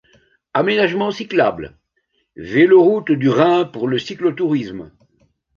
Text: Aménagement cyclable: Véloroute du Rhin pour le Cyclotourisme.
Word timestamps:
Aménagement 0.55 1.11
cyclable: 1.11 1.77
Véloroute 2.35 3.11
du 3.11 3.29
Rhin 3.29 3.65
pour 3.65 3.87
le 3.87 3.99
Cyclotourisme. 3.99 4.89